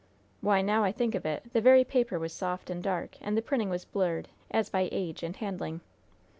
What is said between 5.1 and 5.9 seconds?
and handling."